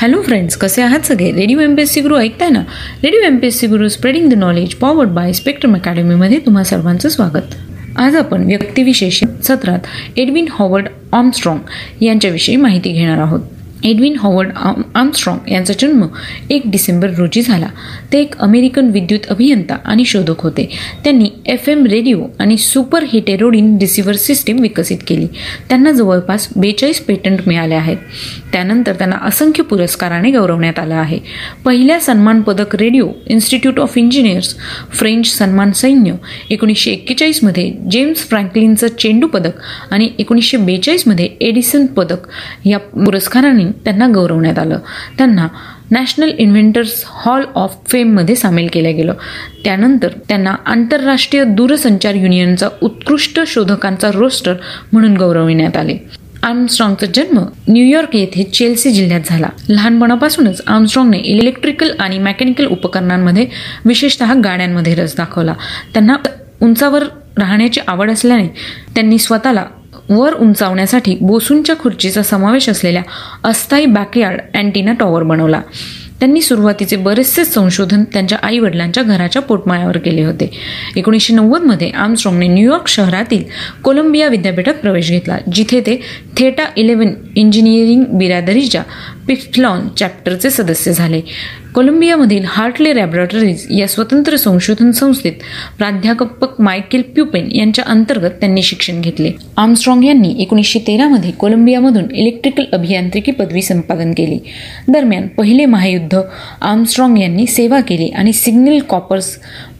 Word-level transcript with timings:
Hello 0.00 0.20
friends 0.22 0.56
कसे 0.56 0.82
आहात 0.82 1.00
सगळे? 1.00 1.30
Radio 1.32 1.60
M 1.60 1.74
P 1.74 1.82
S 1.82 1.90
C 1.90 2.00
Guru 2.00 2.16
ऐकताय 2.16 2.48
ना? 2.48 2.60
Radio 3.04 3.20
M 3.20 3.36
P 3.36 3.46
S 3.46 3.58
C 3.58 3.66
Guru 3.66 3.88
spreading 3.88 4.30
the 4.30 4.34
knowledge 4.34 4.74
powered 4.74 5.08
by 5.08 5.32
Spectrum 5.32 5.74
अकॅडमीमध्ये 5.74 6.38
तुम्हा 6.38 6.64
सर्वांचं 6.64 7.08
स्वागत. 7.08 7.54
आज 7.96 8.16
आपण 8.16 8.44
व्यक्तिविशेष 8.44 9.24
सत्रात 9.42 9.78
एडविन 10.16 10.46
हॉवर्ड 10.50 10.88
ऑमस्ट्रॉंग 11.12 11.58
यांच्याविषयी 12.02 12.56
माहिती 12.56 12.92
घेणार 12.92 13.18
आहोत. 13.18 13.40
एडविन 13.84 14.16
हॉवर्ड 14.18 14.50
आम 14.56 14.82
आर्मस्ट्रॉंग 14.94 15.52
यांचा 15.52 15.74
जन्म 15.78 16.06
एक 16.50 16.62
डिसेंबर 16.64 17.10
रोजी 17.10 17.42
झाला. 17.42 17.66
ते 18.12 18.20
एक 18.20 18.38
अमेरिकन 18.38 18.90
विद्युत 18.90 19.26
अभियंता 19.28 19.76
आणि 19.84 20.04
शोधक 20.04 20.40
होते. 20.40 20.68
त्यांनी 21.04 21.30
एफ 21.46 21.68
एम 21.68 21.86
रेडिओ 21.86 22.22
आणि 22.38 22.56
सुपर 22.56 23.04
हिटेरोडिन 23.12 23.78
रिसिव्हर 23.78 24.14
सिस्टीम 24.14 24.60
विकसित 24.60 24.98
केली. 25.06 25.26
त्यांना 25.68 25.92
जवळपास 25.92 26.48
बेचाळीस 26.56 27.00
पेटंट 27.00 27.40
मिळाले 27.46 27.74
आहेत. 27.74 27.96
त्यानंतर 28.52 28.92
त्यांना 28.92 29.16
असंख्य 29.22 29.62
पुरस्काराने 29.62 30.30
गौरवण्यात 30.30 30.78
आलं 30.78 30.94
आहे. 30.94 31.18
पहिल्या 31.64 32.00
सन्मान 32.00 32.42
पदक 32.42 32.76
radio 32.76 33.08
institute 33.26 33.80
of 33.80 33.98
engineers 33.98 34.54
French 34.90 35.26
सन्मान 35.26 35.72
सैन्य 35.72 36.12
एकोणीसशे 36.50 36.90
एक्केचाळीसमध्ये 36.90 37.72
जेम्स 37.90 38.28
फ्रँकलिनचं 38.28 38.86
चेंडू 38.86 39.26
पदक 39.26 39.60
आणि 39.90 40.08
एकोणीसशे 40.18 40.56
बेचाळीसमध्ये 40.56 41.28
एडिसन 41.40 41.86
पदक 41.86 42.26
या 42.64 42.78
पुरस्कारांनी 42.78 43.64
त्यांना 43.72 44.06
गौरवण्यात 44.14 44.58
आलं. 44.58 44.78
त्यांना 45.18 45.48
नॅशनल 45.90 46.30
इन्व्हेंटर्स 46.38 47.02
हॉल 47.06 47.44
ऑफ 47.54 47.74
फेममध्ये 47.88 48.36
सामील 48.36 48.68
केलं 48.72 48.96
गेलं. 48.96 49.14
त्यानंतर 49.64 50.08
त्यांना 50.28 50.54
आंतरराष्ट्रीय 50.66 51.44
दूरसंचार 51.44 52.14
युनियनचा 52.14 52.68
उत्कृष्ट 52.82 53.40
शोधकांचा 53.46 54.10
रोस्टर 54.14 54.54
म्हणून 54.92 55.16
गौरविण्यात 55.16 55.76
आले. 55.76 55.98
आर्मस्ट्रॉंगचा 56.42 57.06
जन्म 57.14 57.38
न्यूयॉर्क 57.68 58.16
येथे 58.16 58.42
चेल्सी 58.42 58.90
जिल्ह्यात 58.90 59.20
झाला. 59.26 59.48
लहानपणापासूनच 59.68 60.62
आर्मस्ट्रॉंगने 60.66 61.18
इलेक्ट्रिकल 61.18 61.90
आणि 61.98 62.18
मेकॅनिकल 62.18 62.66
उपकरणांमध्ये 62.66 63.46
विशेषतः 63.84 64.34
गाड्यांमध्ये 64.44 64.94
रस 64.94 65.16
दाखवला. 65.16 65.54
त्यांना 65.94 66.16
उंचावर 66.62 67.04
राहण्याची 67.38 67.80
आवड 67.88 68.10
असल्याने 68.10 68.48
त्यांनी 68.94 69.18
स्वतःला 69.18 69.64
वर 70.08 70.34
उंचावण्यासाठी 70.34 71.16
बोसूंच्या 71.20 71.76
खुर्चीचा 71.76 72.22
समावेश 72.22 72.68
असलेल्या 72.68 73.02
अस्थायी 73.44 73.86
बॅकयार्ड 73.86 74.40
अँटीना 74.54 74.92
टॉवर 74.92 75.22
बनवला. 75.22 75.60
त्यांनी 76.20 76.40
सुरुवातीचे 76.40 76.96
बरेचसे 76.96 77.44
संशोधन 77.44 78.04
त्यांच्या 78.04 78.38
आई 78.42 78.58
वडिलांच्या 78.58 79.02
घराच्या 79.02 79.42
पोटमाळ्यावर 79.42 79.98
केले 79.98 80.24
होते. 80.24 80.50
एकोणीसशे 80.96 81.34
नव्वदमध्ये 81.34 81.90
आर्मस्ट्रॉंगने 81.90 82.48
न्यूयॉर्क 82.48 82.88
शहरातील 82.88 83.44
कोलंबिया 83.84 84.28
विद्यापीठात 84.28 84.74
प्रवेश 84.74 85.10
घेतला 85.10 85.38
जिथे 85.52 85.80
ते 85.80 86.00
थेटा 86.38 86.64
इलेव्हन 86.76 87.12
इंजिनिअरिंग 87.36 88.04
बिरादरीच्या 88.08 88.82
पिफ्लॉन 89.28 89.88
चॅप्टरचे 89.88 90.50
सदस्य 90.50 90.92
झाले. 90.92 91.20
कोलंबियामधील 91.78 92.44
हार्टले 92.44 92.94
लॅबोरेटरीज 92.96 93.66
या 93.70 93.86
स्वतंत्र 93.88 94.36
संशोधन 94.36 94.90
संस्थेत 94.90 95.32
प्राध्यापक 95.78 96.60
मायकेल 96.60 97.02
प्युपेन 97.14 97.48
यांच्या 97.56 97.84
अंतर्गत 97.84 98.30
त्यांनी 98.40 98.62
शिक्षण 98.62 99.00
घेतले. 99.00 99.30
आर्मस्ट्रॉंग 99.56 100.04
यांनी 100.04 100.34
एकोणीसशे 100.38 100.78
तेरामध्ये 100.78 101.30
कोलंबियामधून 101.30 102.10
इलेक्ट्रिकल 102.10 102.64
अभियांत्रिकी 102.72 103.32
पदवी 103.32 103.62
संपादन 103.62 104.12
केली. 104.12 104.38
दरम्यान 104.88 105.26
पहिले 105.26 105.66
महायुद्ध 105.66 106.20
आर्मस्ट्रॉंग 106.60 107.18
यांनी 107.18 107.46
सेवा 107.46 107.80
केली 107.80 108.08
आणि 108.08 108.32
सिग्नल 108.32 108.78
कॉपर्स 108.88 109.30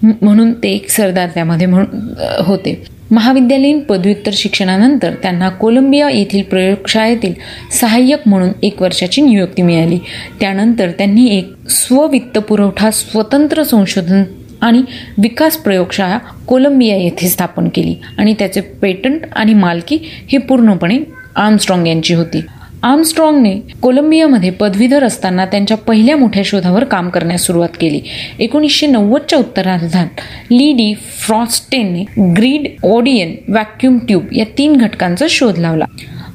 म्हणून 0.02 0.52
ते 0.52 0.72
एक 0.72 0.88
सरदार 0.90 1.28
त्यामध्ये 1.34 1.66
म्हणून 1.66 2.14
होते. 2.46 2.97
महाविद्यालयीन 3.10 3.80
पदव्युत्तर 3.80 4.30
शिक्षणानंतर 4.34 5.14
त्यांना 5.22 5.48
कोलंबिया 5.48 6.08
येथील 6.10 6.42
प्रयोगशाळेतील 6.42 7.34
सहाय्यक 7.72 8.28
म्हणून 8.28 8.50
एक 8.62 8.82
वर्षाची 8.82 9.22
नियुक्ती 9.22 9.62
मिळाली. 9.62 9.98
त्यानंतर 10.40 10.90
त्यांनी 10.90 11.26
एक 11.38 11.70
स्ववित्त 11.70 12.38
पुरवठा 12.38 12.90
स्वतंत्र 12.90 13.62
संशोधन 13.62 14.22
आणि 14.60 14.82
विकास 15.18 15.56
प्रयोगशाळा 15.56 16.18
कोलंबिया 16.46 16.96
येथे 16.96 17.28
स्थापन 17.28 17.68
केली 17.68 17.94
आणि 18.18 18.34
त्याचे 18.38 18.60
पेटंट 18.60 19.26
आणि 19.32 19.54
मालकी 19.54 19.98
ही 20.28 20.38
पूर्णपणे 20.38 20.98
आर्मस्ट्रॉंग 21.36 21.86
यांची 21.86 22.14
होती. 22.14 22.40
आर्मस्ट्रॉंगने 22.82 23.54
कोलंबियामध्ये 23.82 24.50
पदवीधर 24.50 25.04
असताना 25.04 25.46
त्यांच्या 25.46 25.76
पहिल्या 25.76 26.16
मोठ्या 26.16 26.42
शोधावर 26.44 26.84
काम 26.84 27.08
करण्यास 27.08 27.42
सुरुवात 27.42 27.68
केली. 27.80 28.00
एकोणीसशे 28.38 28.86
नव्वदच्या 28.86 29.38
उत्तरार्धात 29.38 30.20
ली 30.50 30.72
डी 30.72 30.94
फ्रॉस्टेनने 30.94 32.32
ग्रीड 32.32 32.66
ओडियन 32.82 33.34
व्हॅक्युम 33.48 33.98
ट्यूब 33.98 34.24
या 34.32 34.44
तीन 34.58 34.76
घटकांचा 34.76 35.26
शोध 35.30 35.58
लावला. 35.58 35.84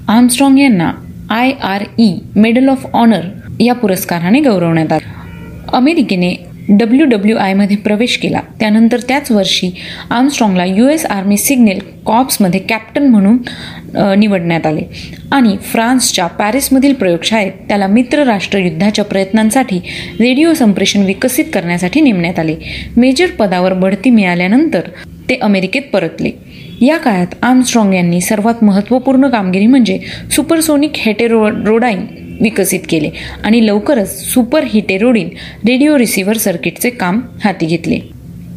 आर्मस्ट्रॉंग 0.08 0.60
यांना 0.60 0.92
I 1.30 1.52
R 1.64 1.84
E 1.98 2.14
medal 2.36 2.70
of 2.70 2.86
honour 2.94 3.22
या 3.60 3.76
पुरस्काराने 3.76 4.40
गौरवण्यात 4.40 4.94
आले. 4.94 5.12
अमेरिकेने 5.74 6.36
डब्ल्यू 6.70 7.06
डब्ल्यू 7.06 7.38
आयमध्ये 7.38 7.78
प्रवेश 7.78 8.18
केला. 8.18 8.40
त्यानंतर 8.60 9.00
त्याच 9.08 9.32
वर्षी 9.32 9.70
आर्मस्ट्रॉंगला 10.10 10.66
यू 10.66 10.88
एस 10.88 11.06
आर्मी 11.06 11.38
सिग्नल 11.38 11.80
कॉप्समध्ये 12.06 12.60
कॅप्टन 12.60 13.08
म्हणून 13.08 13.38
निवडण्यात 14.20 14.66
आले. 14.66 14.82
आणि 15.32 15.56
फ्रान्सच्या 15.62 16.28
पॅरिसमधील 16.28 16.94
प्रयोगशाळेत 16.94 17.52
त्याला 17.68 17.88
मित्र 17.88 18.24
राष्ट्र 18.24 18.60
युद्धाच्या 18.60 19.06
प्रयत्नांसाठी 19.06 19.80
रेडिओ 20.20 20.54
संप्रेषण 20.54 21.04
विकसित 21.04 21.46
करण्यासाठी 21.54 22.02
नेमण्यात 22.02 22.40
आले. 22.40 22.56
मेजर 22.98 23.32
पदावर 23.40 23.74
बढती 23.74 24.10
मिळाल्यानंतर 24.10 24.90
ते 25.30 25.36
अमेरिकेत 25.42 25.82
परतले. 25.94 26.32
या 26.82 26.98
काळात 26.98 27.36
आर्मस्ट्रॉंग 27.42 27.94
यांनी 27.94 28.20
सर्वात 28.22 28.64
महत्त्वपूर्ण 28.64 29.28
कामगिरी 29.28 29.68
म्हणजे 29.68 30.00
सुपरसोनिक 30.32 30.92
हेटेरो 30.96 31.50
रोडाईन 31.50 32.06
विकसित 32.42 32.80
केले 32.90 33.10
आणि 33.44 33.66
लवकरच 33.68 34.24
सुपर 34.34 34.64
हिटेरोडिन 34.64 35.30
रेडिओ 35.68 35.98
रिसिव्हर 35.98 36.38
सर्किटचे 36.38 36.90
काम 36.90 37.22
हाती 37.44 37.66
घेतले. 37.66 38.00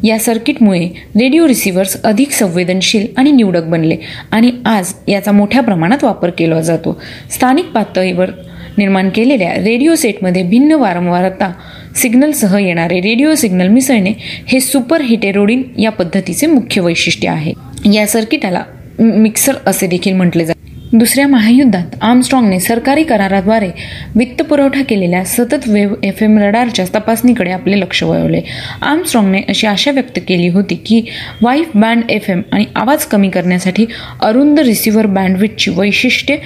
या 0.03 0.19
सर्किटमुळे 0.19 0.85
रेडिओ 1.21 1.47
रिसिव्हर्स 1.47 2.01
अधिक 2.03 2.31
संवेदनशील 2.31 3.07
आणि 3.17 3.31
निवडक 3.31 3.63
बनले 3.63 3.97
आणि 4.31 4.51
आज 4.65 4.93
याचा 5.07 5.31
मोठ्या 5.31 5.61
प्रमाणात 5.61 6.03
वापर 6.03 6.29
केला 6.29 6.61
जातो. 6.61 7.01
स्थानिक 7.31 7.65
पातळीवर 7.65 8.29
निर्माण 8.77 9.09
केलेल्या 9.09 9.53
रेडिओ 9.53 9.95
सेटमध्ये 9.95 10.43
भिन्न 10.43 10.71
वारंवारता 10.71 11.51
सिग्नलसह 11.95 12.57
येणारे 12.57 12.99
रेडिओ 13.01 13.33
सिग्नल 13.35 13.67
मिसळणे 13.67 14.13
हे 14.47 14.59
सुपर 14.59 15.01
हिटेरोडिन 15.01 15.63
या 15.79 15.91
पद्धतीचे 15.91 16.47
मुख्य 16.47 16.81
वैशिष्ट्य 16.81 17.29
आहे. 17.29 17.53
या 17.93 18.07
सर्किटाला 18.07 18.63
मिक्सर 18.99 19.53
असे 19.65 19.87
देखील 19.87 20.13
म्हटले 20.13 20.45
जाते. 20.45 20.56
दुसऱ्या 20.93 21.27
महायुद्धात 21.27 21.95
आर्मस्ट्रॉंगने 22.01 22.59
सरकारी 22.59 23.03
कराराद्वारे 23.03 23.69
वित्तपुरवठा 24.15 24.83
केलेल्या 24.83 25.23
सतत 25.25 25.67
वेव्ह 25.67 25.95
एफ 26.03 26.21
एम 26.23 26.37
रडारच्या 26.37 26.85
तपासणीकडे 26.95 27.51
आपले 27.51 27.79
लक्ष 27.79 28.03
वळवले. 28.03 28.41
आर्मस्ट्रॉंगने 28.81 29.41
अशी 29.49 29.67
आशा 29.67 29.91
व्यक्त 29.91 30.19
केली 30.27 30.47
होती 30.47 30.75
की 30.75 31.01
वाईफ 31.41 31.69
बँड 31.75 32.03
एफ 32.09 32.29
एम 32.29 32.41
आणि 32.51 32.65
आवाज 32.75 33.05
कमी 33.05 33.29
करण्यासाठी 33.29 33.85
अरुंद 34.21 34.59
रिसिव्हर 34.59 35.05
बँडविथची 35.05 35.71
वैशिष्ट्ये 35.71 36.37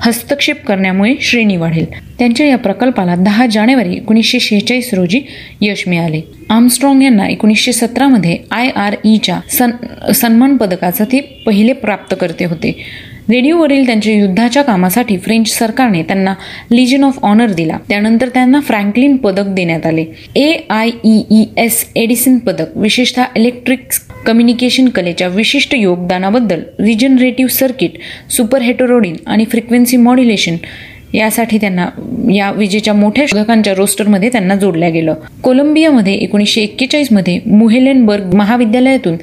हस्तक्षेप 0.00 0.64
करण्यामुळे 0.64 1.14
श्रेणी 1.20 1.56
वाढेल. 1.56 1.86
त्यांच्या 2.18 2.46
या 2.46 2.58
प्रकल्पाला 2.58 3.14
दहा 3.14 3.46
जानेवारी 3.46 3.94
एकोणीसशे 3.94 4.40
शेहेचाळीस 4.40 4.94
रोजी 4.94 5.20
यश 5.60 5.84
मिळाले. 5.88 6.20
आर्मस्ट्रॉंग 6.50 7.02
यांना 7.02 7.28
एकोणीसशे 7.28 7.72
सतरामध्ये 7.72 8.36
आय 8.50 8.68
आर 8.68 8.94
ईच्या 9.04 9.40
सन 9.50 9.70
सन्मान 10.14 10.56
पदकाचं 10.56 11.04
ते 11.04 11.20
पहिले 11.46 11.72
प्राप्तकर्ते 11.72 12.44
होते. 12.44 12.84
रेडिओवरील 13.30 13.86
त्यांच्या 13.86 14.12
युद्धाच्या 14.12 14.62
कामासाठी 14.62 15.16
फ्रेंच 15.16 15.48
सरकारने 15.48 16.02
त्यांना 16.02 16.34
लिजन 16.70 17.04
ऑफ 17.04 17.18
ऑनर 17.22 17.52
दिला. 17.52 17.76
त्यानंतर 17.88 18.28
त्यांना 18.28 18.60
फ्रँकलिन 18.60 19.16
पदक 19.16 19.46
देण्यात 19.54 19.86
आले. 19.86 20.04
A 20.36 20.52
I 20.70 20.90
E 21.04 21.44
S 21.56 21.84
Edison 21.96 22.38
पदक 22.38 22.76
विशेषतः 22.76 23.24
इलेक्ट्रिक 23.36 23.86
कम्युनिकेशन 24.26 24.88
कलेच्या 24.88 25.28
विशिष्ट 25.28 25.74
योगदानाबद्दल 25.74 26.62
रिजनरेटिव्ह 26.80 27.50
सर्किट 27.50 27.98
सुपर 28.30 28.62
हेटोरोडिन 28.62 29.16
आणि 29.26 29.44
फ्रिक्वेन्सी 29.44 29.96
मॉड्युलेशन 29.96 30.56
यासाठी 31.14 31.58
त्यांना 31.58 31.88
या 32.32 32.50
विजेच्या 32.50 32.94
मोठ्या 32.94 33.24
शोधकांच्या 33.28 33.74
रोस्टरमध्ये 33.74 34.28
त्यांना 34.28 34.54
जोडल्या 34.54 34.88
गेलं. 34.88 35.14
कोलंबियामध्ये 35.42 36.14
एकोणीसशे 36.14 36.62
एक्केचाळीसमध्ये 36.62 37.38
मुहेलेनबर्ग 37.46 38.34
महाविद्यालयातून 38.34 39.16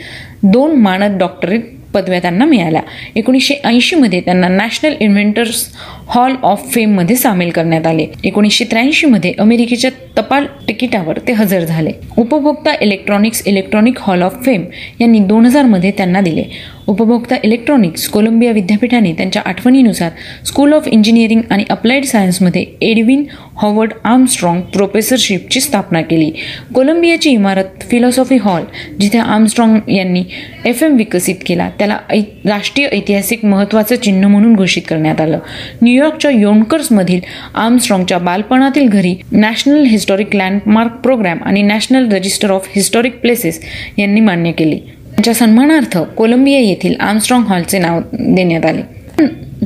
दोन 0.43 0.75
मानद 0.75 1.17
डॉक्टरेट 1.19 1.76
पदव्या 1.93 2.19
त्यांना 2.19 2.45
मिळाल्या. 2.45 2.81
एकोणीसशे 3.15 3.55
ऐंशीमध्ये 3.63 4.21
त्यांना 4.21 4.47
नॅशनल 4.47 4.93
इन्व्हेंटर्स 4.99 5.67
हॉल 6.07 6.35
ऑफ 6.43 6.71
फेममध्ये 6.73 7.15
सामील 7.15 7.49
करण्यात 7.49 7.87
आले. 7.87 8.07
एकोणीसशे 8.23 8.65
त्र्याऐंशीमध्ये 8.65 9.33
अमेरिकेच्या 9.39 9.91
टपाल 10.17 10.45
तिकिटावर 10.67 11.19
ते 11.27 11.33
हजर 11.33 11.59
झाले. 11.59 11.91
उपभोक्ता 12.17 12.73
electronics 12.81 13.47
electronic 13.47 13.99
hall 13.99 14.21
of 14.21 14.35
fame 14.45 14.63
यांनी 15.01 15.19
दोन 15.19 15.45
हजारमध्ये 15.45 15.91
त्यांना 15.91 16.21
दिले. 16.21 16.43
उपभोक्ता 16.87 17.35
इलेक्ट्रॉनिक्स 17.43 18.07
कोलंबिया 18.07 18.51
विद्यापीठाने 18.51 19.11
त्यांच्या 19.13 19.41
आठवणीनुसार 19.45 20.11
स्कूल 20.45 20.73
ऑफ 20.73 20.87
इंजिनिअरिंग 20.87 21.41
आणि 21.49 21.63
अप्लाइड 21.69 22.05
सायन्समध्ये 22.05 22.65
एडविन 22.81 23.23
हॉवर्ड 23.57 23.93
आर्मस्ट्रॉंग 24.03 24.61
प्रोफेसरशिपची 24.73 25.61
स्थापना 25.61 26.01
केली. 26.01 26.29
कोलंबियाची 26.75 27.29
इमारत 27.29 27.83
फिलॉसॉफी 27.91 28.35
हॉल 28.35 28.63
जिथे 28.99 29.17
आर्मस्ट्रॉंग 29.17 29.91
यांनी 29.91 30.23
एफ 30.65 30.83
एम 30.83 30.95
विकसित 30.97 31.35
केला 31.45 31.69
त्याला 31.79 31.97
राष्ट्रीय 32.45 32.87
ऐतिहासिक 32.87 33.45
महत्त्वाचं 33.45 33.95
चिन्ह 33.95 34.27
म्हणून 34.27 34.55
घोषित 34.55 34.83
करण्यात 34.89 35.21
आलं. 35.21 35.39
न्यूयॉर्कच्या 35.81 36.31
योनकर्समधील 36.31 37.19
आर्मस्ट्रॉंगच्या 37.55 38.17
बालपणातील 38.17 38.87
घरी 38.87 39.15
नॅशनल 39.31 39.83
हिस्टॉरिक 39.85 40.35
लँडमार्क 40.35 40.91
प्रोग्राम 41.03 41.43
आणि 41.43 41.61
National 41.61 42.11
Register 42.11 42.51
of 42.51 42.67
Historic 42.75 43.19
Places 43.21 43.61
यांनी 43.97 44.21
मान्य 44.21 44.51
केली. 44.51 44.79
त्यांच्या 45.17 45.33
सन्मानार्थ 45.33 45.97
कोलंबिया 45.97 46.59
येथील 46.59 46.95
आर्मस्ट्रॉंग 46.99 47.43
हॉलचे 47.43 47.79
नाव 47.79 47.99
देण्यात 48.13 48.65
आले. 48.65 48.81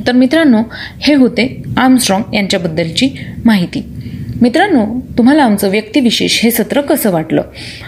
तर 0.06 0.12
मित्रांनो 0.12 0.62
हे 1.00 1.14
होते 1.14 1.62
आर्मस्ट्रॉंग 1.76 2.34
यांच्याबद्दलची 2.34 3.08
माहिती. 3.44 3.82
मित्रांनो 4.42 5.00
तुम्हाला 5.18 5.42
आमचं 5.44 5.70
व्यक्तिविशेष 5.70 6.42
हे 6.42 6.50
सत्र 6.50 6.80
कसं 6.80 7.10
वाटलं? 7.10 7.42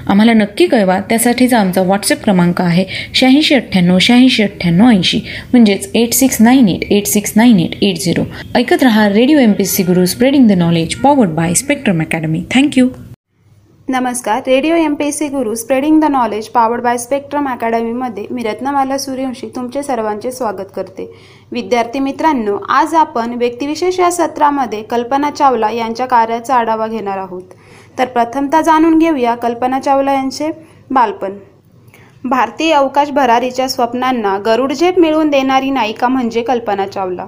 आम्हाला 0.06 0.32
नक्की 0.32 0.66
कळवा. 0.66 1.00
त्यासाठीचा 1.00 1.58
आमचा 1.58 1.82
व्हॉट्सअप 1.82 2.24
क्रमांक 2.24 2.60
आहे 2.60 2.84
शहाऐंशी 3.14 3.54
अठ्ठ्याण्णव 3.54 3.98
शहाऐंशी 3.98 4.42
अठ्ठ्याण्णव 4.42 4.90
ऐंशी. 4.90 5.20
म्हणजेच 5.52 5.90
eight 5.94 6.12
six 6.12 6.42
nine 6.42 6.68
eight 6.68 6.84
eight 6.90 7.06
six 7.06 7.32
nine 7.36 7.60
eight 7.60 7.82
eight 7.82 7.96
zero. 7.98 8.22
ऐकत 8.54 8.82
रहा 8.82 9.08
radio 9.08 9.38
M 9.38 9.52
P 9.52 9.64
C 9.64 9.82
Guru 9.82 10.06
spreading 10.06 10.48
the 10.48 10.52
knowledge 10.52 10.94
powered 10.94 11.30
by 11.30 11.54
Spectrum 11.54 12.00
Academy. 12.00 12.42
Thank you. 12.54 12.88
नमस्कार. 13.88 14.42
Radio 14.46 14.74
M 14.74 14.94
P 14.94 15.10
C 15.12 15.26
Guru 15.28 15.54
spreading 15.54 16.00
the 16.00 16.04
knowledge 16.04 16.48
powered 16.48 16.82
by 16.82 16.98
Spectrum 16.98 17.48
अकॅडमीमध्ये 17.48 18.24
मी 18.30 18.42
रत्नमाला 18.42 18.98
सूर्यवंशी 18.98 19.48
तुमचे 19.56 19.82
सर्वांचे 19.82 20.32
स्वागत 20.32 20.70
करते. 20.76 21.04
विद्यार्थी 21.52 21.98
मित्रांनो 21.98 22.56
आज 22.68 22.94
आपण 22.94 23.34
व्यक्तिविशेष 23.34 24.00
या 24.00 24.10
सत्रामध्ये 24.12 24.82
कल्पना 24.82 25.30
चावला 25.30 25.70
यांच्या 25.70 26.06
कार्याचा 26.06 26.54
आढावा 26.54 26.86
घेणार 26.86 27.18
आहोत. 27.18 27.42
तर 27.98 28.04
प्रथमतः 28.04 28.60
जाणून 28.60 28.98
घेऊया 28.98 29.34
कल्पना 29.34 29.80
चावला 29.80 30.12
यांचे 30.12 30.50
बालपण. 30.90 31.38
भारतीय 32.24 32.72
अवकाश 32.72 33.10
भरारीच्या 33.10 33.68
स्वप्नांना 33.68 34.38
गरुडझेप 34.38 34.98
मिळवून 34.98 35.30
देणारी 35.30 35.70
नायिका 35.70 36.08
म्हणजे 36.08 36.42
कल्पना 36.42 36.86
चावला. 36.86 37.26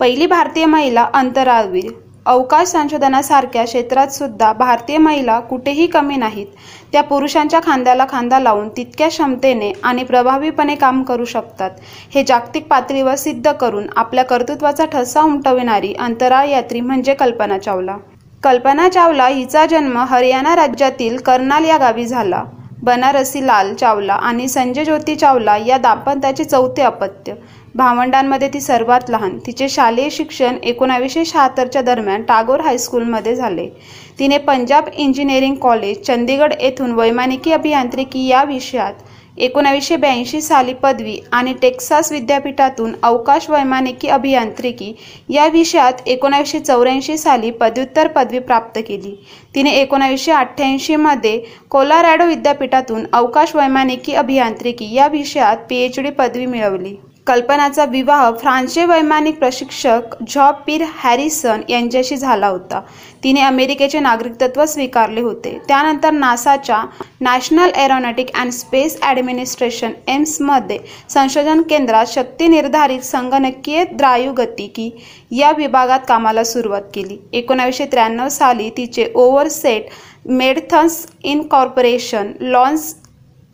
पहिली 0.00 0.26
भारतीय 0.26 0.66
महिला 0.66 1.08
अंतराळवीर. 1.14 1.90
अवकाश 2.28 2.68
संशोधनासारख्या 2.68 3.64
क्षेत्रात 3.64 4.08
सुद्धा 4.08 4.52
भारतीय 4.52 4.96
महिला 4.98 5.38
कुठेही 5.40 5.86
कमी 5.86 6.16
नाहीत. 6.16 6.46
त्या 6.92 7.02
पुरुषांच्या 7.02 7.60
खांद्याला 7.62 8.06
खांदा 8.08 8.38
लावून 8.38 8.68
तितक्या 8.68 9.08
क्षमतेने 9.08 9.72
आणि 9.82 10.04
प्रभावीपणे 10.04 10.74
काम 10.74 11.02
करू 11.02 11.24
शकतात. 11.24 11.70
हे 12.14 12.24
जागतिक 12.24 12.66
पातळीवर 12.66 13.14
सिद्ध 13.14 13.52
करून 13.52 13.86
आपल्या 13.96 14.24
कर्तृत्वाचा 14.24 14.84
ठसा 14.84 15.22
उमटविणारी 15.22 15.94
अंतराळ 15.98 16.48
यात्री 16.48 16.80
म्हणजे 16.80 17.14
कल्पना 17.14 17.58
चावला. 17.58 17.96
कल्पना 18.42 18.88
चावला 18.88 19.26
हिचा 19.26 19.66
जन्म 19.66 19.98
हरियाणा 19.98 20.56
राज्यातील 20.56 21.16
कर्नाल 21.16 21.64
या 21.64 21.76
गावी 21.76 22.06
झाला. 22.06 22.44
बनारसी 22.82 23.46
लाल 23.46 23.72
चावला 23.74 24.14
आणि 24.14 24.48
संजय 24.48 24.84
ज्योती 24.84 25.14
चावला 25.16 25.56
या 25.56 25.78
दाम्पत्याचे 25.78 26.44
चौथे 26.44 26.82
अपत्य. 26.82 27.34
भावंडांमध्ये 27.74 28.48
ती 28.48 28.60
सर्वात 28.60 29.10
लहान. 29.10 29.36
तिचे 29.46 29.68
शालेय 29.68 30.08
शिक्षण 30.10 30.56
एकोणावीसशे 30.62 31.24
शहात्तरच्या 31.24 31.82
दरम्यान 31.82 32.22
टागोर 32.22 32.60
हायस्कूलमध्ये 32.60 33.34
झाले. 33.34 33.68
तिने 34.18 34.38
पंजाब 34.38 34.88
इंजिनिअरिंग 34.92 35.54
कॉलेज 35.54 36.00
चंदीगड 36.06 36.54
येथून 36.60 36.92
वैमानिकी 36.92 37.52
अभियांत्रिकी 37.52 38.26
या 38.26 38.42
विषयात 38.44 38.92
एकोणावीसशे 39.38 39.96
ब्याऐंशी 39.96 40.40
साली 40.40 40.72
पदवी 40.72 41.18
आणि 41.32 41.52
टेक्सास 41.62 42.10
विद्यापीठातून 42.12 42.92
अवकाश 43.02 43.48
वैमानिकी 43.50 44.08
अभियांत्रिकी 44.08 44.92
या 45.28 45.46
विषयात 45.46 45.92
एकोणावीसशे 46.06 46.60
चौऱ्याऐंशी 46.60 47.16
साली 47.18 47.50
पदव्युत्तर 47.50 48.08
पदवी 48.08 48.38
प्राप्त 48.38 48.78
केली. 48.78 49.14
तिने 49.54 49.70
एकोणावीसशे 49.70 50.32
अठ्ठ्याऐंशीमध्ये 50.32 51.38
कोलारॅडो 51.70 52.26
विद्यापीठातून 52.26 53.06
अवकाश 53.12 53.54
वैमानिकी 53.56 54.14
अभियांत्रिकी 54.14 54.94
या 54.94 55.06
विषयात 55.08 55.56
पीएच 55.70 56.00
डी 56.00 56.10
पदवी 56.10 56.46
मिळवली. 56.46 56.94
कल्पनाचा 57.28 57.84
विवाह 57.84 58.30
फ्रान्सचे 58.32 58.84
वैमानिक 58.86 59.38
प्रशिक्षक 59.38 60.14
जॉ 60.28 60.50
पीर 60.66 60.84
हॅरिसन 60.98 61.60
यांच्याशी 61.68 62.16
झाला 62.16 62.46
होता. 62.48 62.80
तिने 63.24 63.40
अमेरिकेचे 63.40 64.00
नागरिकत्व 64.00 64.64
स्वीकारले 64.64 65.20
होते. 65.20 65.56
त्यानंतर 65.68 66.10
नासाच्या 66.10 66.82
National 67.20 67.70
Aeronautic 67.76 68.34
and 68.34 68.52
Space 68.52 68.98
Administration 69.02 69.92
एम्समध्ये 70.08 70.78
संशोधन 71.08 71.62
केंद्रात 71.70 72.06
शक्ती 72.08 72.48
निर्धारित 72.48 73.00
संगणकीय 73.04 73.84
द्रायुगतिकी 73.92 74.90
या 75.30 75.50
विभागात 75.58 76.00
कामाला 76.08 76.44
सुरुवात 76.44 76.82
केली. 76.94 77.18
एकोणावीसशे 77.32 77.86
त्र्याण्णव 77.92 78.28
साली 78.28 78.70
तिचे 78.76 79.10
ओव्हरसेट 79.14 79.86
मेडथन्स 80.26 81.06
इनकॉर्पोरेशन 81.24 82.32
लॉन्स 82.40 82.94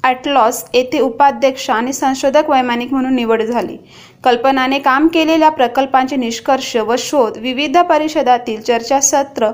ॲटलॉस 0.04 0.64
येथे 0.74 1.00
उपाध्यक्ष 1.00 1.68
आणि 1.70 1.92
संशोधक 1.92 2.50
वैमानिक 2.50 2.92
म्हणून 2.92 3.14
निवड 3.14 3.42
झाली. 3.42 3.76
कल्पनाने 4.24 4.78
काम 4.78 5.06
केलेल्या 5.14 5.48
प्रकल्पांचे 5.50 6.16
निष्कर्ष 6.16 6.76
व 6.78 6.94
शोध 6.98 7.38
विविध 7.38 7.76
परिषदातील 7.88 8.60
चर्चासत्र 8.60 9.50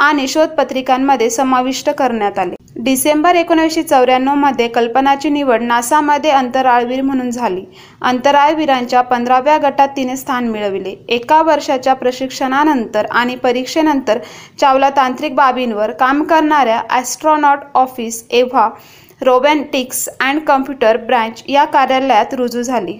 आणि 0.00 0.26
शोधपत्रिकांमध्ये 0.28 1.28
समाविष्ट 1.30 1.90
करण्यात 1.90 2.38
आले. 2.38 2.54
डिसेंबर 2.76 3.34
एकोणीसशे 3.36 3.82
चौऱ्याण्णवमध्ये 3.82 4.68
कल्पनाची 4.68 5.28
निवड 5.30 5.62
नासामध्ये 5.62 6.30
अंतराळवीर 6.30 7.02
म्हणून 7.02 7.30
झाली. 7.30 7.64
अंतराळवीरांच्या 8.02 9.00
पंधराव्या 9.02 9.58
गटात 9.58 9.88
तिने 9.96 10.16
स्थान 10.16 10.48
मिळविले. 10.48 10.94
एका 11.08 11.40
वर्षाच्या 11.42 11.94
प्रशिक्षणानंतर 11.94 13.06
आणि 13.12 13.36
परीक्षेनंतर 13.36 14.18
चावला 14.60 14.90
तांत्रिक 14.96 15.34
बाबींवर 15.34 15.90
काम 15.92 16.22
करणाऱ्या 16.24 16.80
astronaut 16.90 17.58
office 17.74 18.22
EVA 18.32 18.68
robotics 19.20 20.08
and 20.20 20.40
computer 20.40 20.96
branch 20.96 21.42
या 21.48 21.64
कार्यालयात 21.64 22.34
रुजू 22.34 22.62
झाली. 22.62 22.98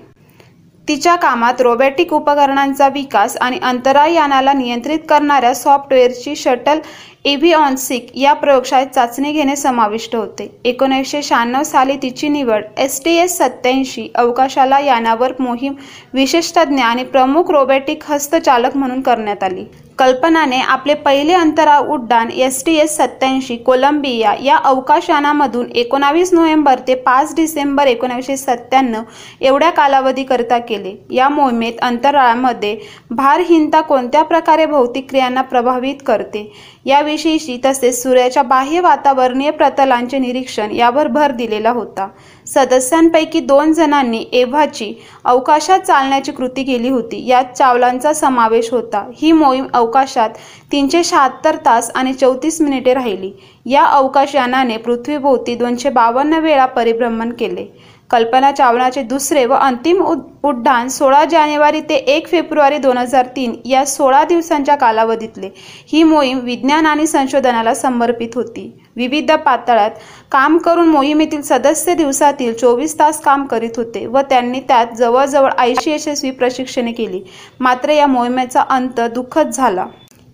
तिच्या 0.89 1.15
कामात 1.17 1.61
रोबॅटिक 1.61 2.13
उपकरणांचा 2.13 2.89
विकास 2.89 3.37
आणि 3.37 3.59
अंतराळयानाला 3.63 4.53
नियंत्रित 4.53 4.99
करणाऱ्या 5.09 5.55
सॉफ्टवेअरची 5.55 6.35
शटल 6.37 6.79
एव्हिऑन्सिक 7.25 8.11
या 8.17 8.33
प्रयोगशाळेत 8.33 8.87
चाचणी 8.87 9.31
घेणे 9.33 9.55
समाविष्ट 9.57 10.17
होते. 10.17 10.49
एकोणीसशे 10.65 11.23
शहाण्णव 11.23 11.63
साली 11.63 11.97
तिची 12.03 12.29
निवड 12.29 12.65
एस 12.79 13.01
टी 13.05 13.17
एस 13.17 13.37
सत्याऐंशी 13.39 14.09
अवकाशाला 14.15 14.81
यानावर 14.81 15.33
मोहीम 15.39 15.75
विशेषतज्ञ 16.15 16.83
आणि 16.83 17.05
प्रमुख 17.05 17.51
रोबॅटिक 17.51 18.05
हस्तचालक 18.09 18.77
म्हणून 18.77 19.01
करण्यात 19.01 19.43
आली. 19.43 19.65
कल्पनाने 19.99 20.59
आपले 20.61 20.95
पहिले 20.95 21.33
अंतराळ 21.33 21.87
उड्डाण 21.93 22.31
एस 22.31 22.63
टी 22.67 22.75
एस 22.77 22.97
सत्याऐंशी 22.97 23.57
कोलंबिया 23.57 24.35
या 24.43 24.57
अवकाशयानामधून 24.65 25.67
एकोणावीस 25.75 26.33
नोव्हेंबर 26.35 26.79
ते 26.89 26.95
पाच 27.05 27.35
डिसेंबर 27.37 27.87
एकोणावीसशे 27.87 28.37
सत्त्याण्णव 28.37 29.03
एवढ्या 29.41 29.71
कालावधीकरिता 29.71 30.59
केले. 30.59 30.95
या 31.11 31.29
मोहिमेत 31.29 31.81
अंतराळामध्ये 31.83 32.77
भारहीनता 33.11 33.81
कोणत्या 33.81 34.23
प्रकारे 34.23 34.67
भौतिक 34.67 35.09
क्रियांना 35.11 35.43
प्रभावित 35.43 36.03
करते? 36.07 36.51
याविषयीची 36.87 37.59
तसेच 37.65 38.03
सूर्याच्या 38.03 38.43
बाह्य 38.43 38.81
वातावरणीय 38.81 39.51
प्रतलांचे 39.51 40.19
निरीक्षण 40.19 40.71
यावर 40.71 41.09
भर 41.09 41.33
दिलेला 41.33 41.71
होता. 41.71 42.09
सदस्यांपैकी 42.47 43.41
दोन 43.41 43.73
जणांनी 43.73 44.25
एव्हाची 44.33 44.93
अवकाशात 45.25 45.81
चालण्याची 45.81 46.33
कृती 46.33 46.65
केली 46.65 46.89
होती. 46.89 47.25
यात 47.27 47.45
चावलांचा 47.59 48.13
समावेश 48.13 48.71
होता. 48.73 49.05
ही 49.17 49.33
मोहीम 49.33 49.67
अवकाशात 49.75 50.31
तीनशे 50.73 51.05
शहात्तर 51.05 51.57
तास 51.57 51.91
आणि 51.95 52.13
चौतीस 52.13 52.61
मिनिटे 52.61 52.95
राहिली. 52.95 53.33
या 53.67 53.85
अवकाशयानाने 53.85 54.77
पृथ्वीभोवती 54.77 55.55
दोनशे 55.55 55.91
बावन्न 55.91 56.35
वेळा 56.35 56.67
परिभ्रमण 56.67 57.33
केले. 57.33 57.67
कल्पना 58.11 58.51
चावलाचे 58.53 59.03
दुसरे 59.03 59.45
व 59.47 59.55
अंतिम 59.55 60.03
उड्डाण 60.45 60.89
सोळा 60.89 61.25
जानेवारी 61.25 61.81
ते 61.81 61.95
एक 61.95 62.27
फेब्रुवारी 62.29 62.79
दोन 62.79 62.99
हजार 62.99 63.27
तीन 63.27 63.55
या 63.65 63.85
सोळा 63.85 64.25
दिवसांच्या 64.25 64.75
कालावधीतले. 64.75 65.51
ही 65.93 66.03
मोहीम 66.03 66.39
विज्ञान 66.39 66.87
आणि 66.87 67.07
संशोधनाला 67.07 67.75
समर्पित 67.75 68.35
होती. 68.35 68.73
विविध 68.97 69.33
पातळ्यात 69.45 69.91
काम 70.33 70.59
करून 70.59 70.89
मोहिमेतील 70.89 71.43
सदस्य 71.43 71.95
दिवसातील 71.95 72.53
चोवीस 72.55 72.99
तास 72.99 73.21
काम 73.21 73.45
करीत 73.47 73.77
होते 73.77 74.07
व 74.07 74.21
त्यांनी 74.31 74.61
त्यात 74.69 74.95
जवळजवळ 74.99 75.51
ऐंशी 75.59 75.93
यशस्वी 75.93 76.31
प्रशिक्षणे 76.31 76.93
केली. 76.93 77.21
मात्र 77.61 77.91
या 77.91 78.07
मोहिमेचा 78.07 78.65
अंत 78.69 79.01
दुःखद 79.15 79.51
झाला. 79.51 79.87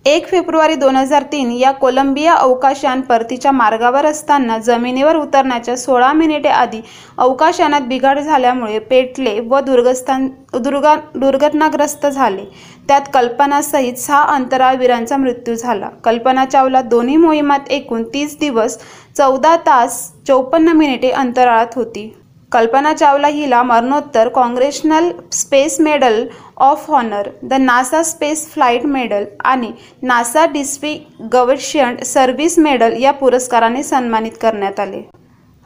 एक 0.05 0.27
फेब्रुवारी 0.27 0.75
दोन 0.75 0.95
हजार 0.95 1.23
तीन 1.31 1.51
या 1.51 1.71
कोलंबिया 1.71 2.33
अवकाशयान 2.33 3.01
परतीच्या 3.01 3.51
मार्गावर 3.51 4.05
असताना 4.05 4.57
जमिनीवर 4.57 5.15
उतरण्याच्या 5.15 5.75
सोळा 5.77 6.11
मिनिटे 6.13 6.49
आधी 6.49 6.79
अवकाशयानात 7.17 7.81
बिघाड 7.87 8.19
झाल्यामुळे 8.19 8.79
पेटले 8.79 9.39
व 9.39 9.59
दुर्गस्थान 9.59 10.27
दुर्गा 10.53 10.95
दुर्घटनाग्रस्त 11.15 12.07
झाले. 12.07 12.45
त्यात 12.87 13.01
कल्पनासहित 13.13 13.97
सहा 13.97 14.21
अंतराळवीरांचा 14.35 15.17
मृत्यू 15.17 15.55
झाला. 15.55 15.89
कल्पना 16.03 16.45
चावला 16.45 16.81
दोन्ही 16.81 17.17
मोहिमात 17.17 17.69
एकूण 17.69 18.03
तीस 18.13 18.37
दिवस 18.39 18.77
चौदा 19.17 19.55
तास 19.65 20.01
चौपन्न 20.27 20.71
मिनिटे 20.77 21.09
अंतराळात 21.11 21.75
होती. 21.75 22.11
कल्पना 22.51 22.91
चावला 22.93 23.27
हिला 23.27 23.61
मरणोत्तर 23.63 24.27
Congressional 24.27 25.11
Space 25.31 25.79
Medal 25.81 26.25
of 26.57 26.89
Honour 26.89 27.29
the 27.43 27.53
NASA 27.53 28.01
space 28.03 28.45
flight 28.53 28.85
medal 28.85 29.25
आणि 29.43 29.71
नासा 30.01 30.45
डिस्पी 30.53 30.93
गव्हर्शियंट 31.33 32.03
सर्व्हिस 32.03 32.59
मेडल 32.59 32.97
या 33.01 33.11
पुरस्काराने 33.13 33.83
सन्मानित 33.83 34.31
करण्यात 34.41 34.79
आले. 34.79 35.01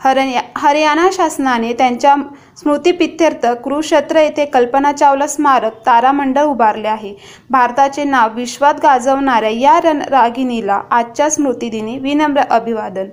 हरया 0.06 0.42
हरियाणा 0.58 1.10
शासनाने 1.14 1.74
त्यांच्या 1.74 2.16
स्मृतिपित्यर्थ 2.58 3.46
कुरुक्षेत्र 3.48 4.20
येथे 4.20 4.46
कल्पना 4.46 4.92
चावला 4.92 5.28
स्मारक 5.28 5.86
तारामंडळ 5.86 6.44
उभारले 6.44 6.88
आहे. 6.88 7.16
भारताचे 7.50 8.04
नाव 8.04 8.30
विश्वात 8.34 8.74
गाजवणाऱ्या 8.84 9.50
या 9.50 9.80
रन 9.84 10.02
रागिणीला 10.02 10.82
आजच्या 10.92 11.30
स्मृतिदिनी 11.30 11.98
विनम्र 11.98 12.42
अभिवादन. 12.42 13.06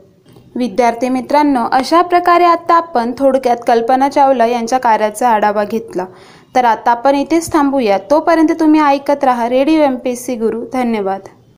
विद्यार्थी 0.57 1.09
मित्रांनो 1.09 1.65
अशा 1.73 2.03
प्रकारे 2.03 2.45
आता 2.45 2.75
आपण 2.75 3.13
थोडक्यात 3.19 3.57
कल्पना 3.67 4.09
चावला 4.09 4.47
यांच्या 4.47 4.79
कार्याचा 4.79 5.29
आढावा 5.29 5.65
घेतला. 5.65 6.05
तर 6.55 6.65
आता 6.65 6.91
आपण 6.91 7.15
इथेच 7.15 7.53
थांबूया. 7.53 7.99
तोपर्यंत 7.99 8.53
तुम्ही 8.61 8.81
ऐकत 8.81 9.25
राहा 9.25 9.49
radio 9.49 9.81
M 9.81 9.97
P 9.97 10.11
S 10.11 10.27
C 10.27 10.35
Guru. 10.35 10.65
धन्यवाद. 10.73 11.21